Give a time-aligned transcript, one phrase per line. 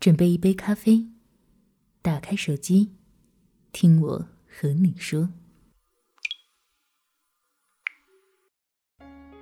[0.00, 1.06] 准备一杯咖啡，
[2.00, 2.92] 打开手机，
[3.70, 5.28] 听我和你说。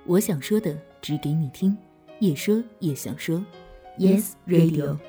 [0.05, 1.77] 我想说的，只给你听，
[2.19, 3.41] 也说也想说。
[3.97, 4.99] Yes Radio。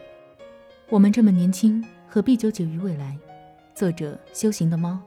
[0.88, 3.18] 我们这么年轻，何必纠结于未来？
[3.74, 5.02] 作者：修行的猫。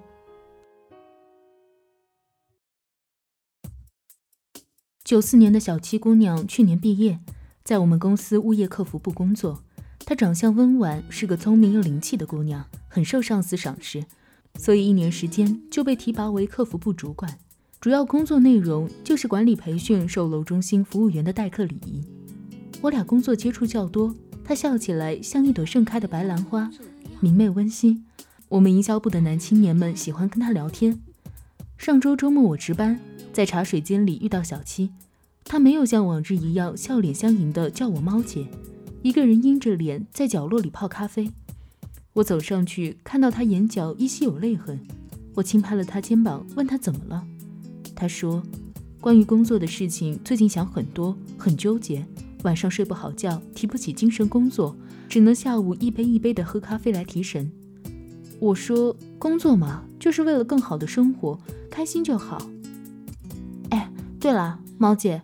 [5.05, 7.21] 九四年的小七姑娘，去年毕业，
[7.63, 9.63] 在我们公司物业客服部工作。
[10.05, 14.03] 她长相温婉，是个聪明又灵气的姑娘，很受上司赏识，
[14.57, 17.39] 所以一年时间就被提拔为客服部主管。
[17.79, 22.01] 主要工作内容就是管理培训售楼中心服务员的待客礼仪。
[22.81, 24.13] 我俩工作接触较多，
[24.43, 26.69] 她笑起来像一朵盛开的白兰花，
[27.19, 28.05] 明媚温馨。
[28.49, 30.99] 我们营销部的男青年们喜欢跟她聊天。
[31.77, 32.99] 上周周末我值班。
[33.33, 34.91] 在茶水间里遇到小七，
[35.43, 38.45] 她没有像往日一样笑脸相迎的叫我猫姐，
[39.03, 41.29] 一个人阴着脸在角落里泡咖啡。
[42.13, 44.79] 我走上去，看到他眼角依稀有泪痕，
[45.35, 47.21] 我轻拍了他肩膀，问他怎么了。
[47.93, 48.41] 他说
[49.01, 52.05] ：“关于工作的事情，最近想很多，很纠结，
[52.43, 54.73] 晚上睡不好觉，提不起精神工作，
[55.09, 57.51] 只能下午一杯一杯的喝咖啡来提神。”
[58.39, 61.37] 我说：“工作嘛，就是为了更好的生活，
[61.69, 62.41] 开心就好。”
[63.69, 65.23] 哎对了，猫姐，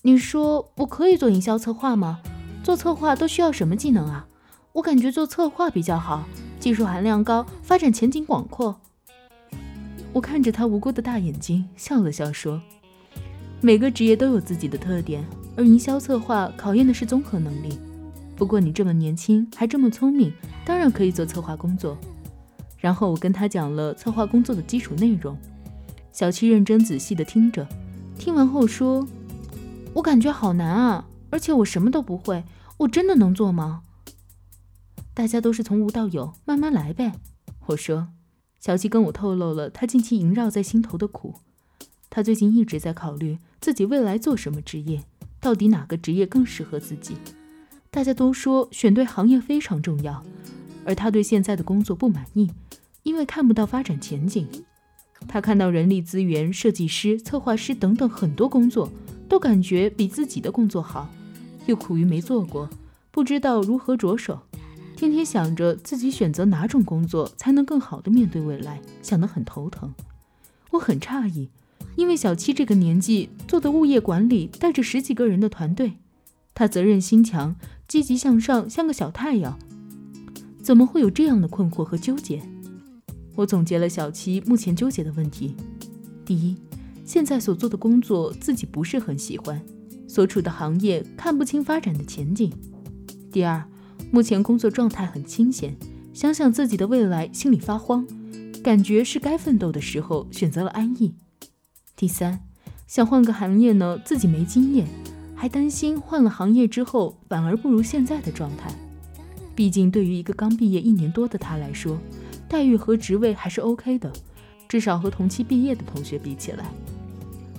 [0.00, 2.22] 你说我可以做营销策划吗？
[2.68, 4.26] 做策划都需要什么技能啊？
[4.74, 6.28] 我感觉做策划比较好，
[6.60, 8.78] 技术含量高，发展前景广阔。
[10.12, 12.60] 我看着他无辜的大眼睛，笑了笑说
[13.62, 15.24] ：“每个职业都有自己的特点，
[15.56, 17.78] 而营销策划考验的是综合能力。
[18.36, 20.30] 不过你这么年轻，还这么聪明，
[20.66, 21.96] 当然可以做策划工作。”
[22.76, 25.34] 然后我跟他讲了策划工作的基础内容。
[26.12, 27.66] 小七认真仔细地听着。
[28.18, 29.08] 听完后说
[29.94, 32.44] ：“我感觉好难啊，而且我什么都不会，
[32.78, 33.82] 我真的能做吗？”
[35.14, 37.12] 大家都是从无到有，慢慢来呗。
[37.66, 38.08] 我说
[38.60, 41.34] ：“小七跟我透露了他近期萦绕在心头的苦，
[42.08, 45.02] 他最近一直在考虑自己未来做什么职业，
[45.40, 47.16] 到底哪个职业更适合自己。
[47.90, 50.24] 大家都说选对行业非常重要，
[50.84, 52.50] 而他对现在的工作不满意，
[53.02, 54.48] 因为看不到发展前景。”
[55.26, 58.88] 他看到人力资源、设计师、策划师等等很多工作，
[59.28, 61.10] 都感觉比自己的工作好，
[61.68, 62.70] 又苦于没做过，
[63.10, 64.40] 不知道如何着手，
[64.96, 69.94] 天天想着自己选择哪种工作才能更好的面对未来，想得很头疼。
[70.70, 71.50] 我很诧异，
[71.94, 75.98] 因为小七这个年纪做的物业管理，带着十几个人的团队，
[76.54, 77.54] 他责任心强，
[77.86, 79.58] 积极向上，像个小太阳，
[80.62, 82.40] 怎么会有这样的困惑和纠结？
[83.36, 85.54] 我总结了小七目前纠结的问题：
[86.24, 86.56] 第一，
[87.04, 89.62] 现在所做的工作自己不是很喜欢，
[90.08, 92.50] 所处的行业看不清发展的前景；
[93.30, 93.62] 第二，
[94.10, 95.76] 目前工作状态很清闲，
[96.14, 98.06] 想想自己的未来心里发慌，
[98.64, 101.12] 感觉是该奋斗的时候，选择了安逸；
[101.94, 102.40] 第三，
[102.86, 104.88] 想换个行业呢，自己没经验，
[105.36, 108.74] 还担心换了行业之后反而不如现在的状态。
[109.54, 111.98] 毕竟对于一个刚毕业一年多的他来说，
[112.48, 114.10] 待遇和职位还是 OK 的，
[114.66, 116.64] 至少和同期毕业的同学比起来，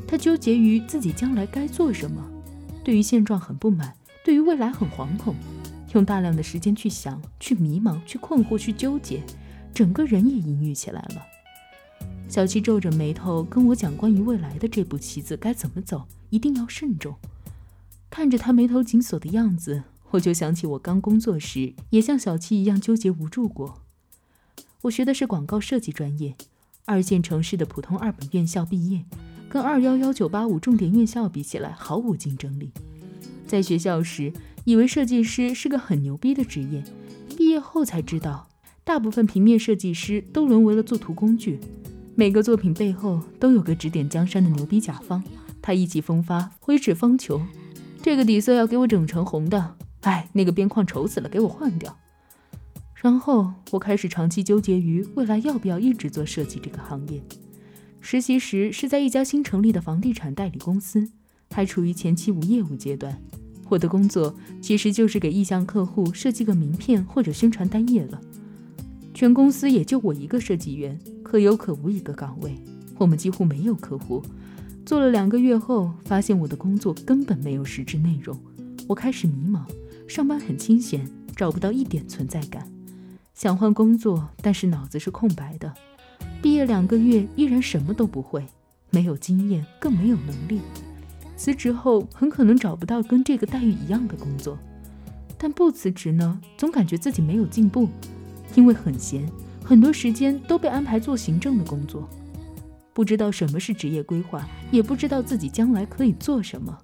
[0.08, 2.26] 他纠结于自己将来该做什么，
[2.90, 3.94] 对于现状很不满，
[4.26, 5.36] 对于未来很惶恐，
[5.94, 9.22] 用大量的时间去想、去迷茫、去困惑、去纠结，
[9.72, 11.22] 整个人也阴郁起来了。
[12.28, 17.16] 小七皱着眉头跟我讲关于未来的这步棋子该怎么走，一定要慎重。
[18.10, 23.84] 看着他眉头紧锁的样子，我就想起我刚工作时也像小七一样纠结无助过。
[24.82, 26.36] 我学的是广告设计专业，
[26.86, 29.06] 二线城市的普通二本院校毕业，
[29.50, 32.72] 跟二幺幺九八五重点院校比起来毫无竞争力。
[33.48, 34.32] 在学校时，
[34.64, 36.84] 以为设计师是个很牛逼的职业，
[37.36, 38.48] 毕业后才知道，
[38.84, 41.60] 大部分平面设计师都沦为了作图工具。
[42.14, 45.24] 每个作品背后都有个指点江山的牛逼甲方，
[45.62, 47.42] 他意气风发，挥斥方遒。
[48.04, 51.98] 这个底色要给我整成红的，哎，那个边框丑死了，给我换掉。
[52.94, 57.24] 然后我开始长期纠结于未来要不要一直做设计这个行业。
[58.02, 61.10] 实习时是在一家新成立的房地产代理公司，
[61.52, 63.22] 还处于前期无业务阶段。
[63.68, 68.20] 我的工作其实就是给意向客户设计个名片或者宣传单页了。
[69.14, 72.56] 全公司也就我一个设计员，可有可无一个岗位，
[72.98, 74.24] 我们几乎没有客户。
[74.86, 78.36] 做了两个月后，发现我的工作根本没有实质内容，
[78.88, 79.62] 我开始迷茫，
[80.08, 82.68] 上班很清闲，找不到一点存在感。
[83.36, 85.74] 想换工作，但是脑子是空白的。
[86.42, 88.46] 毕业两个月，依然什么都不会，
[88.90, 90.62] 没有经验，更没有能力。
[91.36, 94.58] 辞职后，很可能找不到跟这个待遇一样的工作。
[95.38, 97.90] 但不辞职呢，总感觉自己没有进步，
[98.56, 99.30] 因为很闲，
[99.64, 102.10] 很多时间都被安排做行政的工作，
[102.94, 106.78] 不知道什么是职业规划，也不知道自己将来可以做什么，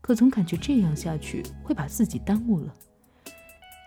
[0.00, 2.74] 可总感觉这样下去会把自己耽误了。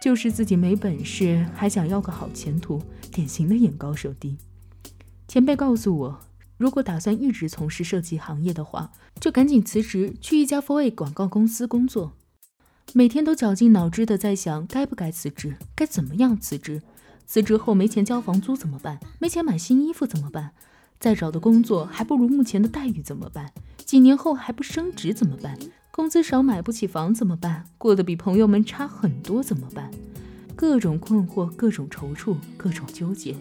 [0.02, 4.38] 就是自己没本事，还想要个好前途，典型的眼高手低。
[5.34, 6.20] 前辈告诉我，
[6.60, 12.14] 如果打算一直从事设计行业的话，就赶紧辞职去一家 f o r A 广告公司工作。
[12.94, 16.84] 每天都绞尽脑汁的在想，该不该辞职，该怎么样辞职？
[17.26, 19.00] 辞职后没钱交房租怎么办？
[19.18, 20.52] 没钱买新衣服怎么办？
[21.00, 23.52] 再找的工作还不如目前的待遇怎么办？
[23.78, 25.58] 几年后还不升职怎么办？
[25.90, 27.66] 工资少买不起房怎么办？
[27.80, 29.90] 过得比朋友们差很多怎么办？
[30.56, 33.36] 各种困惑，各种踌躇，各种纠结。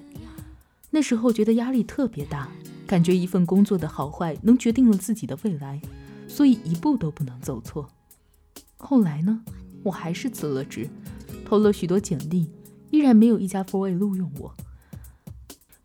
[0.94, 2.48] 那时候觉得压力特别大，
[2.86, 5.80] 感觉一份工作的好坏能决定了自己的未来，
[6.28, 7.88] 所以一步都不能走错。
[8.76, 9.42] 后来呢，
[9.82, 10.90] 我还是辞了职，
[11.46, 12.50] 投了许多简历，
[12.90, 14.54] 依然没有一家 f o r A 录用我。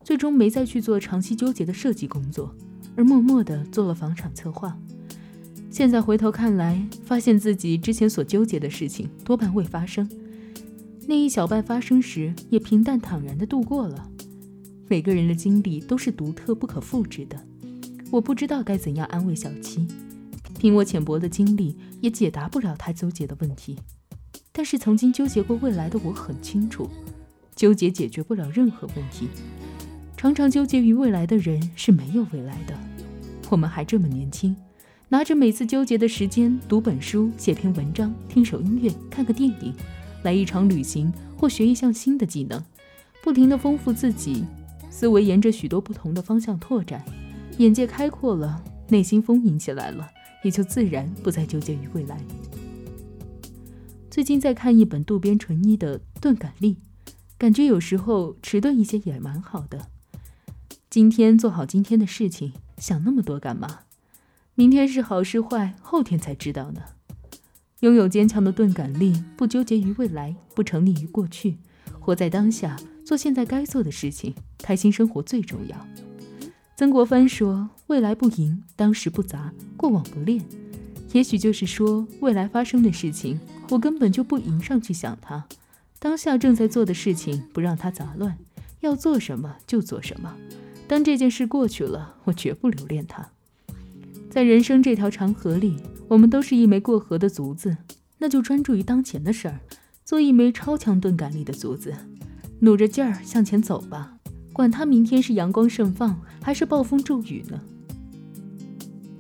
[0.04, 2.54] 最终没再去做长期纠结的设计工作，
[2.98, 4.78] 而默默地做了房产策划。
[5.72, 10.10] 现在回头看来，发现自己之前所纠结的事情多半未发生，
[11.08, 14.10] 那一小半发生时也平淡坦然地度过了。
[14.88, 17.38] 每个人的经历都是独特不可复制的，
[18.10, 19.88] 我不知道该怎样安慰小七，
[20.58, 23.78] 凭我浅薄的经历也解答不了他纠结的问题。
[24.52, 26.90] 但是曾经纠结过未来的我很清楚，
[27.56, 29.28] 纠结解决不了任何问题，
[30.16, 32.74] 常常纠结于未来的人是没有未来的。
[33.50, 34.56] 我们还这么年轻。
[35.10, 39.74] 拿着每次纠结的时间，读本书、写篇文章、听首音乐、看个电影，
[40.24, 42.62] 来一场旅行或学一项新的技能，
[43.24, 44.44] 不停地丰富自己，
[44.90, 47.04] 思维沿着许多不同的方向拓展，
[47.58, 50.10] 眼界开阔了，内心丰盈起来了，
[50.44, 52.20] 也就自然不再纠结于未来。
[54.10, 56.78] 最近在看一本渡边淳一的《钝感力》，
[57.38, 59.90] 感觉有时候迟钝一些也蛮好的。
[60.90, 63.82] 今天做好今天的事情，想那么多干嘛？
[64.56, 66.82] 明天是好是坏，后天才知道呢。
[67.82, 71.58] 拥有坚强的钝感力，不纠结于未来，不沉溺于过去，
[72.00, 72.76] 活在当下，
[73.08, 75.88] 做现在该做的事情，开心生活最重要。
[76.76, 80.44] 曾国藩说：“未来不迎，当时不杂，过往不恋。”
[81.14, 83.40] 也许就是说，未来发生的事情，
[83.70, 85.48] 我根本就不迎上去想它；
[86.00, 88.38] 当下正在做的事情，不让它杂乱，
[88.82, 90.36] 要做什么就做什么。
[90.86, 93.30] 当这件事过去了，我绝不留恋它。
[94.30, 95.78] 在人生这条长河里，
[96.10, 97.78] 我们都是一枚过河的卒子，
[98.18, 99.62] 那就专注于当前的事儿，
[100.04, 101.96] 做一枚超强钝感力的卒子，
[102.60, 104.18] 努着劲儿向前走吧，
[104.52, 107.62] 管他明天是阳光盛放还是暴风骤雨呢。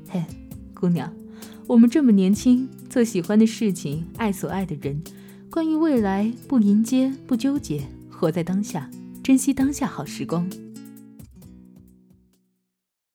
[0.09, 0.23] 嘿，
[0.73, 1.13] 姑娘，
[1.67, 5.01] 我们这么年轻，做喜欢的事情，爱所爱的人，
[5.51, 8.89] 关于未来不迎接，不纠结，活在当下，
[9.21, 10.49] 珍惜当下好时光。